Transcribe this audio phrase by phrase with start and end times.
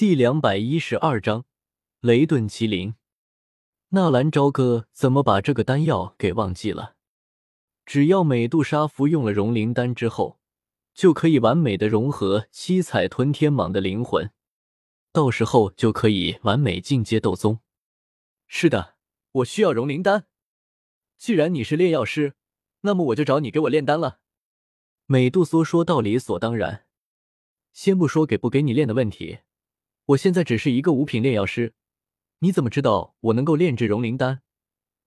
[0.00, 1.44] 第两百一十二章
[2.00, 2.94] 雷顿麒麟。
[3.90, 6.94] 纳兰朝歌怎么把这个丹药给忘记了？
[7.84, 10.40] 只要美杜莎服用了融灵丹之后，
[10.94, 14.30] 就可以完美的融合七彩吞天蟒的灵魂，
[15.12, 17.60] 到时候就可以完美进阶斗宗。
[18.46, 18.94] 是的，
[19.32, 20.24] 我需要融灵丹。
[21.18, 22.36] 既然你是炼药师，
[22.80, 24.20] 那么我就找你给我炼丹了。
[25.04, 26.86] 美杜莎说道：“理所当然。
[27.74, 29.40] 先不说给不给你炼的问题。”
[30.06, 31.74] 我现在只是一个五品炼药师，
[32.40, 34.40] 你怎么知道我能够炼制融灵丹？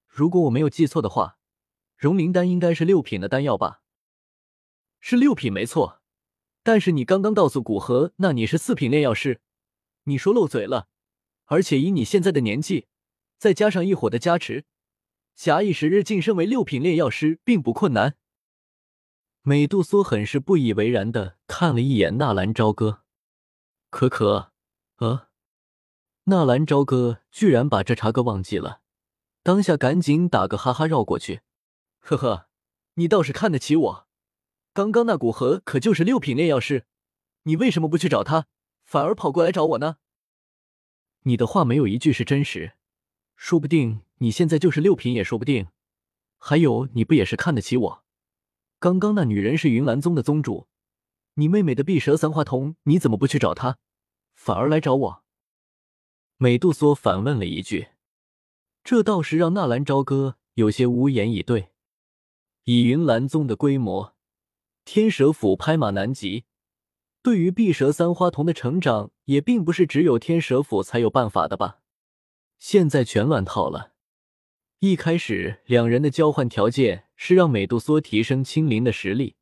[0.08, 1.38] 如果我没有记错的话，
[1.98, 3.82] 融灵丹应该是六品的丹药吧？
[5.00, 6.02] 是六品没错，
[6.64, 9.42] 但是你刚刚告诉古河，那你是四品炼药师，
[10.04, 10.88] 你说漏嘴了。
[11.46, 12.88] 而且以你现在的年纪，
[13.38, 14.64] 再加上一火的加持，
[15.36, 18.16] 假以时日晋升为六品炼药师并不困难。
[19.42, 23.02] 美杜莎很是不以为然的看了一眼纳兰朝歌，
[23.90, 24.53] 可可。
[25.04, 25.28] 呃，
[26.24, 28.80] 纳兰朝歌居然把这茬哥忘记了，
[29.44, 31.42] 当下赶紧打个哈哈绕过去。
[32.00, 32.48] 呵呵，
[32.94, 34.08] 你倒是看得起我。
[34.72, 36.86] 刚刚那古河可就是六品炼药师，
[37.44, 38.48] 你为什么不去找他，
[38.86, 39.98] 反而跑过来找我呢？
[41.24, 42.78] 你的话没有一句是真实，
[43.36, 45.68] 说不定你现在就是六品也说不定。
[46.38, 48.04] 还有，你不也是看得起我？
[48.80, 50.70] 刚刚那女人是云岚宗的宗主，
[51.34, 53.80] 你妹妹的碧蛇三花瞳，你怎么不去找她？
[54.34, 55.24] 反而来找我，
[56.38, 57.90] 美杜莎反问了一句，
[58.84, 61.70] 这倒是让纳兰朝歌有些无言以对。
[62.66, 64.16] 以云岚宗的规模，
[64.86, 66.46] 天蛇府拍马难及，
[67.22, 71.80] 对于碧蛇三花瞳的成长，也并不是只有天蛇府才有办法的吧？
[72.60, 73.94] 现在全乱套了。
[74.80, 79.36] 一开始两人的交换条件是让美杜莎提升青灵的实力，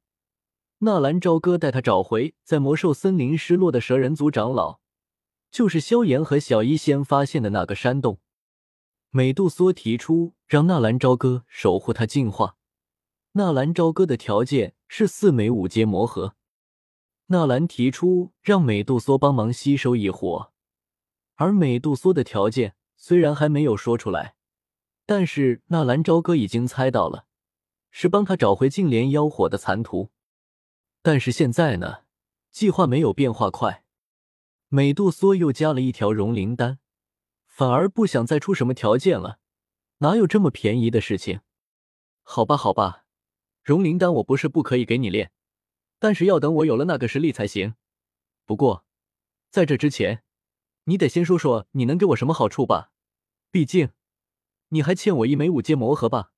[0.83, 4.79] 纳兰朝歌带他找回在魔兽森林失落的蛇人族长老。
[5.51, 8.19] 就是萧炎和小医仙发现的那个山洞，
[9.11, 12.55] 美杜莎提出让纳兰朝歌守护他进化。
[13.33, 16.33] 纳兰朝歌的条件是四枚五阶魔核。
[17.27, 20.51] 纳兰提出让美杜莎帮忙吸收异火，
[21.35, 24.33] 而美杜莎的条件虽然还没有说出来，
[25.05, 27.25] 但是纳兰朝歌已经猜到了，
[27.91, 30.09] 是帮他找回净莲妖火的残图。
[31.01, 32.03] 但是现在呢，
[32.51, 33.83] 计划没有变化快。
[34.67, 36.79] 美杜莎又加了一条融灵丹，
[37.47, 39.39] 反而不想再出什么条件了，
[39.97, 41.41] 哪有这么便宜的事情？
[42.23, 43.05] 好吧，好吧，
[43.63, 45.31] 融灵丹我不是不可以给你炼，
[45.99, 47.75] 但是要等我有了那个实力才行。
[48.45, 48.85] 不过，
[49.49, 50.23] 在这之前，
[50.85, 52.91] 你得先说说你能给我什么好处吧？
[53.49, 53.89] 毕竟，
[54.69, 56.31] 你还欠我一枚五阶魔核吧？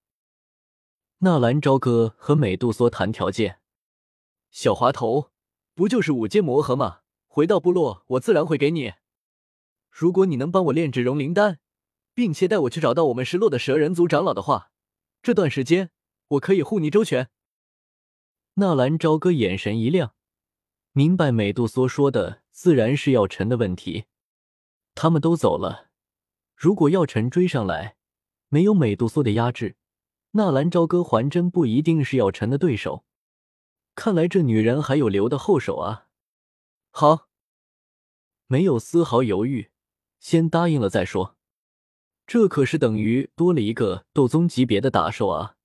[1.19, 3.59] 纳兰朝歌和美杜莎谈条件，
[4.53, 5.31] 小滑头，
[5.73, 6.99] 不就是五阶魔核吗？
[7.27, 8.93] 回到部落，我自然会给你。
[9.89, 11.57] 如果你能帮我炼制融灵丹，
[12.13, 14.69] 并且带我去找到我们失落的蛇人族长老的话，
[15.23, 15.89] 这段时间
[16.27, 17.31] 我可以护你周全。
[18.53, 20.13] 纳兰朝歌眼神一亮，
[20.91, 24.05] 明白美杜莎说的自然是药尘的问题。
[24.93, 25.89] 他们都走了，
[26.55, 27.97] 如果药尘追上来，
[28.49, 29.77] 没有美杜莎的压制，
[30.33, 33.03] 纳兰朝歌还真不一定是药尘的对手。
[33.95, 36.07] 看来这女人还有留的后手啊。
[36.91, 37.29] 好，
[38.47, 39.71] 没有丝毫犹豫，
[40.19, 41.37] 先答应了再说。
[42.25, 45.57] 这可是等于多了一个斗宗级别的打手啊！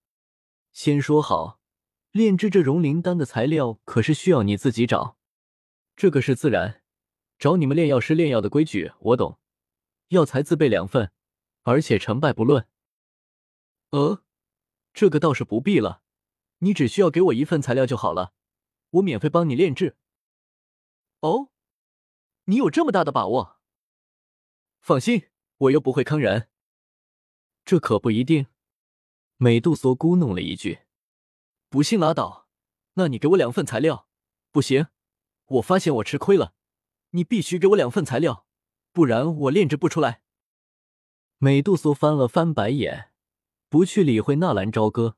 [0.72, 1.60] 先说好，
[2.10, 5.16] 炼制这融灵丹的材料可是需要你自己找。
[5.94, 6.82] 这个是自然，
[7.38, 9.38] 找你们炼药师炼药的规矩我懂。
[10.08, 11.12] 药材自备两份，
[11.62, 12.66] 而且成败不论。
[13.90, 14.24] 呃，
[14.92, 16.02] 这个倒是不必了，
[16.58, 18.32] 你只需要给我一份材料就好了，
[18.90, 19.96] 我免费帮你炼制。
[21.20, 21.50] 哦，
[22.44, 23.60] 你有这么大的把握？
[24.80, 26.48] 放心，我又不会坑人。
[27.64, 28.46] 这可不一定。
[29.36, 30.80] 美杜莎咕哝了一句
[31.68, 32.48] ：“不信拉倒。
[32.94, 34.08] 那你给我两份材料。
[34.50, 34.88] 不行，
[35.46, 36.54] 我发现我吃亏了。
[37.10, 38.46] 你必须给我两份材料，
[38.92, 40.22] 不然我炼制不出来。”
[41.38, 43.12] 美杜莎翻了翻白眼，
[43.68, 45.16] 不去理会纳兰朝歌。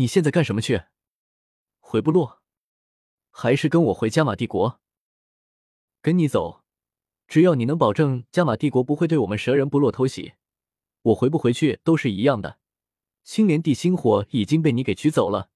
[0.00, 0.84] 你现在干什么去？
[1.78, 2.40] 回部落，
[3.28, 4.80] 还是跟我回加玛帝国？
[6.00, 6.64] 跟你走，
[7.28, 10.32] 只要你能保证加玛帝国不会对我们蛇人部落偷袭，
[11.02, 12.58] 我回不回去都是一样的。
[13.24, 15.50] 青莲地心火已经被你给取走了，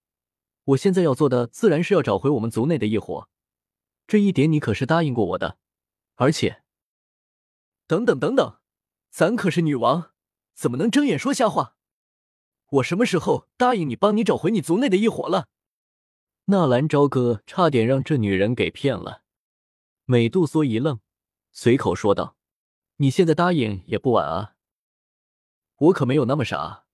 [0.64, 3.30] 我现在要做的自然是要找回我们族内的异火，
[4.06, 5.56] 这一点你可是答应过我的。
[6.16, 6.62] 而且，
[7.86, 8.58] 等等等等，
[9.08, 10.12] 咱可是女王，
[10.52, 11.73] 怎么能睁眼说瞎话？
[12.70, 15.48] 我什么时候答应你帮你找回你族内的异火了？
[16.46, 19.22] 纳兰朝歌差点让这女人给骗了。
[20.04, 21.00] 美杜莎一愣，
[21.52, 22.36] 随口说道
[22.98, 24.54] ：“你现在答应也不晚啊。
[25.76, 26.84] 我可没有那么傻，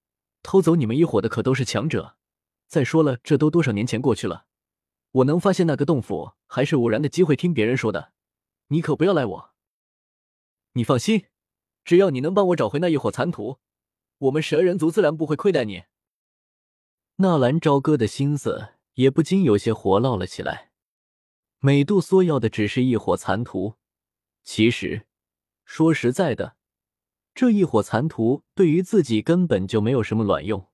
[0.42, 2.16] 偷走你们一伙的可都是强者。
[2.68, 4.46] 再说了，这都多少年前过去了，
[5.10, 8.12] 我能发现那个洞府，还是偶然的机会听别人说的。
[8.68, 9.50] 你可不要赖我。
[10.74, 11.26] 你放心，
[11.84, 13.58] 只要你能帮我找回那一伙残图，
[14.20, 15.82] 我们蛇人族自然不会亏待你。”
[17.16, 20.70] 纳兰朝歌的心思也不禁有些活络了起来。
[21.58, 23.74] 美杜莎要的只是一伙残徒，
[24.42, 25.06] 其实
[25.66, 26.56] 说实在的，
[27.34, 30.68] 这一伙残徒对于自己根本就没有什么卵用，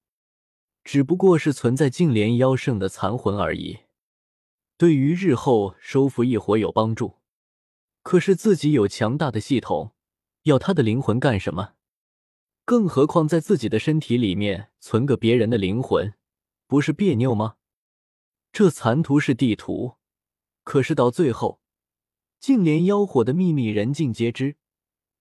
[0.84, 3.80] 只不过是存在净莲妖圣的残魂而已，
[4.76, 7.16] 对于日后收服一伙有帮助。
[8.02, 9.92] 可是自己有强大的系统，
[10.44, 11.74] 要他的灵魂干什么？
[12.66, 16.12] 更何况在自己的身体里面存个别人的灵魂。
[16.66, 17.54] 不是别扭吗？
[18.52, 19.94] 这残图是地图，
[20.64, 21.60] 可是到最后，
[22.40, 24.56] 竟连妖火的秘密人尽皆知，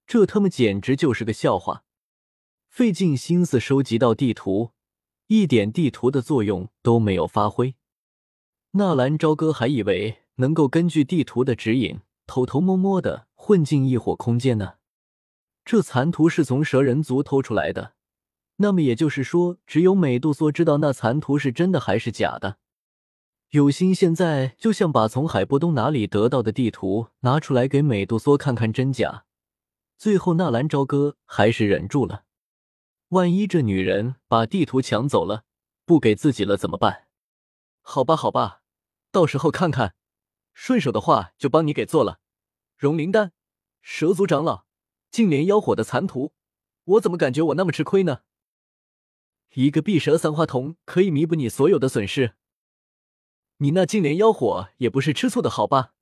[0.08, 1.84] 这他妈简直就是个笑话！
[2.68, 4.72] 费尽心思收集到地图，
[5.28, 7.76] 一点地图的作用都没有发挥。
[8.72, 14.78] 纳兰朝歌还以为能够根据地图的指引，偷偷摸摸的混进异火空间呢。
[15.66, 17.96] 这残图是从蛇人族偷出来的。
[18.58, 22.60] 那么也就是说，只有美杜莎知道那残图是真的还是假的。
[23.50, 29.26] 有心现在就像把从海波东哪里得到的地图拿出来给美杜莎看看真假。
[29.98, 32.26] 最后纳兰朝歌还是忍住了，
[33.10, 35.44] 万一这女人把地图抢走了，
[35.86, 37.08] 不给自己了怎么办？
[37.82, 38.62] 好吧，好吧，
[39.12, 39.96] 到时候看看，
[40.54, 42.20] 顺手的话就帮你给做了。
[42.78, 43.32] 融灵丹、
[43.82, 44.65] 蛇族长老、
[45.16, 46.34] 净莲妖火的残图，
[46.84, 48.24] 我怎么感觉我那么吃亏呢？
[49.54, 52.34] 一个碧蛇三花瞳可以弥补你所有的损失，
[53.60, 55.94] 你那净莲妖火也不是吃醋的好吧？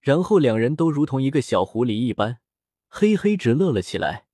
[0.00, 2.40] 然后两人都如同一个小狐狸一般，
[2.88, 4.26] 嘿嘿直乐了起来，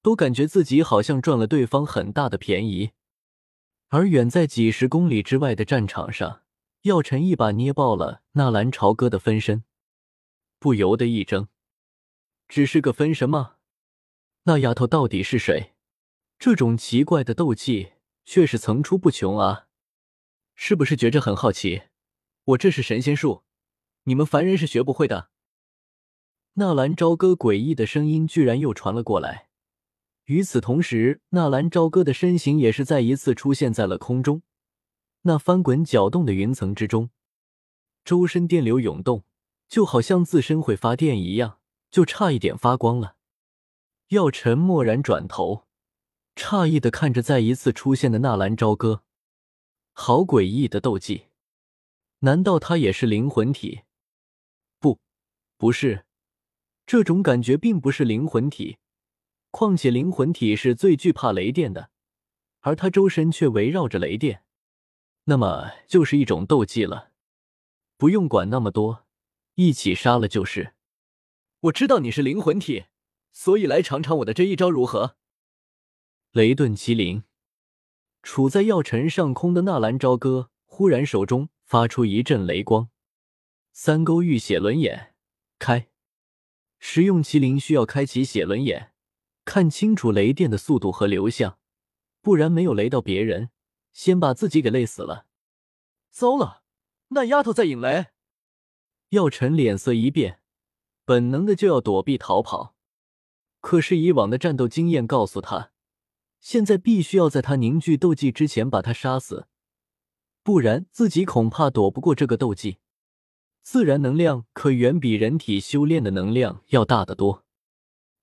[0.00, 2.92] 都感觉自己好像赚了对方很大的便宜。
[3.88, 6.42] 而远在几十公里之外的战场上，
[6.82, 9.64] 药尘一把捏爆了纳兰朝歌的分身，
[10.60, 11.48] 不由得一怔：
[12.48, 13.56] 只是个分身吗？
[14.44, 15.74] 那丫头到底是谁？
[16.38, 17.92] 这种奇怪的斗技
[18.24, 19.66] 却是层出不穷啊！
[20.54, 21.82] 是不是觉着很好奇？
[22.44, 23.44] 我这是神仙术，
[24.04, 25.28] 你们凡人是学不会的。
[26.54, 29.48] 纳兰朝歌诡异的声音居然又传了过来。
[30.24, 34.42] 与此同时，纳兰朝歌的身形也是再一次出现在了空中，
[35.22, 37.10] 那翻滚搅动的云层之中，
[38.04, 39.24] 周身电流涌动，
[39.68, 41.57] 就好像自身会发电一样，
[41.90, 43.16] 就差一点发光了。
[44.08, 45.66] 药尘蓦然转头。
[46.34, 49.02] 诧异的看着再一次出现的纳兰朝歌，
[49.92, 51.26] 好诡异的斗技！
[52.20, 53.82] 难道他也是灵魂体？
[54.78, 55.00] 不，
[55.56, 56.06] 不是，
[56.86, 58.78] 这种感觉并不是灵魂体。
[59.50, 61.90] 况且灵魂体是最惧怕雷电的，
[62.60, 64.44] 而他周身却围绕着雷电，
[65.24, 67.10] 那么就是一种斗技了。
[67.96, 69.06] 不用管那么多，
[69.56, 70.74] 一起杀了就是。
[71.62, 72.84] 我知道你是灵魂体，
[73.32, 75.16] 所以来尝尝我的这一招如何？
[76.30, 77.24] 雷遁麒麟，
[78.22, 82.90] 处在药尘上空的纳兰朝歌忽然手中发出一阵雷光，
[83.72, 85.16] 三勾玉血轮眼
[85.58, 85.88] 开。
[86.78, 88.92] 食用麒麟需要开启血轮眼，
[89.44, 91.58] 看清楚雷电的速度和流向，
[92.22, 93.50] 不然没有雷到别人，
[93.92, 95.26] 先把自己给累死了。
[96.12, 96.62] 糟了，
[97.08, 98.06] 那丫头在引雷！
[99.08, 100.37] 药尘脸色一变，
[101.08, 102.74] 本能的就要躲避逃跑，
[103.62, 105.70] 可是以往的战斗经验告诉他。
[106.38, 109.46] 现在必须要在他凝聚斗技之前把他杀死，
[110.42, 112.76] 不然自己恐怕躲不过这个斗技。
[113.62, 117.42] 自然能量可远比人体修炼的能量要大得多。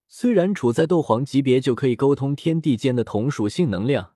[0.07, 4.13] 虽然处在斗皇级别就可以沟通天地间的同属性能量，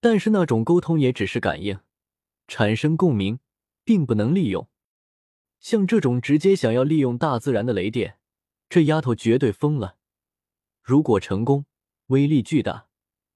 [0.00, 1.78] 但是那种沟通也只是感应，
[2.48, 3.38] 产生共鸣，
[3.84, 4.68] 并不能利用。
[5.62, 8.18] 像这种直接想要利用大自然的雷电，
[8.68, 9.96] 这丫头绝对疯了。
[10.82, 11.66] 如果成功，
[12.08, 12.88] 威力巨大。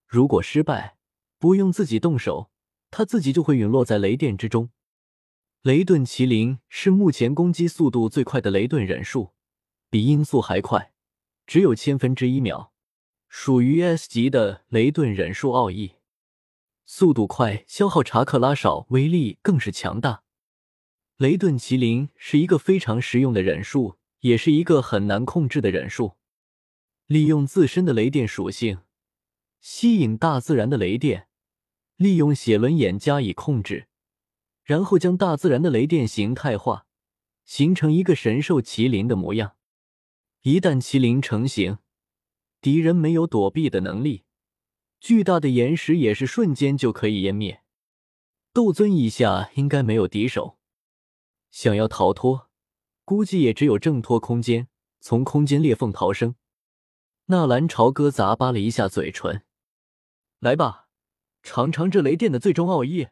[0.08, 0.98] 如果失败，
[1.38, 2.50] 不用自己动手，
[2.90, 4.70] 她自己就会陨落在雷电之中。
[5.62, 9.32] 雷遁麒麟是目前攻击速度最快的雷遁忍术，
[9.88, 10.92] 比音速还快，
[11.46, 12.72] 只有千分之一秒，
[13.28, 15.92] 属于 S 级的雷遁忍术奥义。
[16.84, 20.24] 速度快，消耗查克拉少，威力更是强大。
[21.18, 26.16] 雷遁麒麟是一个非常实用的忍术，也是一个很难控制的忍术，
[27.06, 28.80] 利用自身的雷电属性。
[29.58, 31.28] 吸引大自然的雷电，
[31.96, 33.88] 利用写轮眼加以控制，
[34.62, 36.86] 然后将大自然的雷电形态化，
[37.46, 39.56] 形成一个神兽麒麟的模样。
[40.42, 41.78] 一旦麒麟成型，
[42.60, 44.24] 敌人没有躲避的能力，
[45.00, 47.62] 巨大的岩石也是瞬间就可以湮灭。
[48.52, 50.55] 斗尊以下应该没有敌手，
[51.58, 52.50] 想要逃脱，
[53.06, 54.68] 估计也只有挣脱空间，
[55.00, 56.34] 从空间裂缝逃生。
[57.28, 59.42] 纳兰朝歌咂巴了一下嘴唇，
[60.38, 60.88] 来吧，
[61.42, 63.08] 尝尝这雷电的最终奥义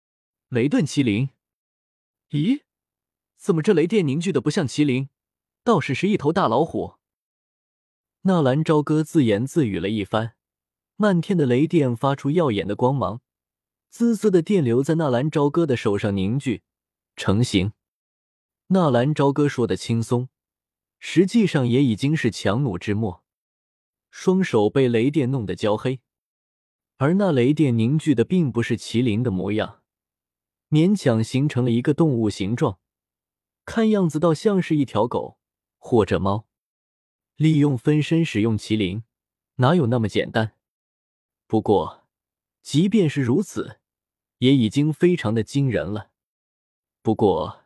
[0.50, 1.30] ——雷遁麒麟。
[2.28, 2.64] 咦，
[3.38, 5.08] 怎么这雷电凝聚的不像麒麟，
[5.64, 6.96] 倒是是一头大老虎？
[8.24, 10.36] 纳兰朝歌自言自语了一番，
[10.96, 13.22] 漫天的雷电发出耀眼的光芒，
[13.88, 16.62] 滋滋的电流在纳兰朝歌的手上凝聚
[17.16, 17.72] 成型。
[18.68, 20.28] 纳兰朝歌说的轻松，
[20.98, 23.24] 实际上也已经是强弩之末。
[24.10, 26.00] 双手被雷电弄得焦黑，
[26.96, 29.82] 而那雷电凝聚的并不是麒麟的模样，
[30.68, 32.80] 勉强形成了一个动物形状，
[33.64, 35.38] 看样子倒像是一条狗
[35.78, 36.48] 或者猫。
[37.36, 39.04] 利用分身使用麒麟，
[39.56, 40.56] 哪有那么简单？
[41.46, 42.08] 不过，
[42.62, 43.78] 即便是如此，
[44.38, 46.10] 也已经非常的惊人了。
[47.02, 47.65] 不过，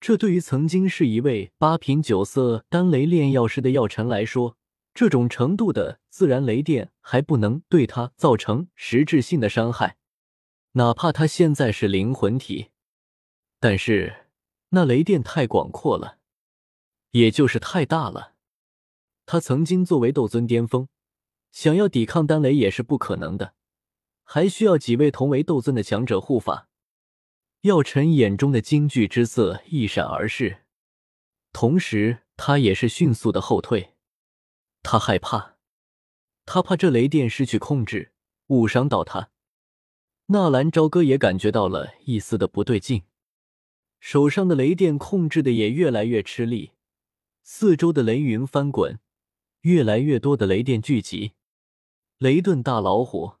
[0.00, 4.56] 这对于曾经是一位八品九色丹雷炼药师的药尘来说，
[4.94, 9.98] 这种程度的自然雷电还不能对他造成实质性的伤害，
[10.72, 12.70] 哪怕他现在是灵魂体。
[13.60, 14.28] 但是
[14.70, 16.16] 那雷电太广阔了，
[17.10, 18.32] 也就是太大了。
[19.26, 20.88] 他曾经作为斗尊巅峰，
[21.52, 23.52] 想要抵抗丹雷也是不可能的，
[24.24, 26.69] 还需要几位同为斗尊的强者护法。
[27.62, 30.64] 药尘眼中的惊惧之色一闪而逝，
[31.52, 33.94] 同时他也是迅速的后退。
[34.82, 35.56] 他害怕，
[36.46, 38.14] 他怕这雷电失去控制，
[38.46, 39.30] 误伤到他。
[40.28, 43.02] 纳兰朝歌也感觉到了一丝的不对劲，
[43.98, 46.72] 手上的雷电控制的也越来越吃力，
[47.42, 48.98] 四周的雷云翻滚，
[49.60, 51.32] 越来越多的雷电聚集。
[52.16, 53.39] 雷遁大老虎。